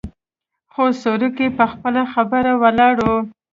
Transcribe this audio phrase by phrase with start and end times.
[0.73, 3.07] خو سورکی په خپله خبره ولاړ و.